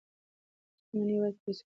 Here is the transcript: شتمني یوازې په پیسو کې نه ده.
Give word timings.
شتمني 0.83 1.11
یوازې 1.17 1.37
په 1.37 1.41
پیسو 1.45 1.45
کې 1.45 1.49
نه 1.49 1.55
ده. 1.55 1.59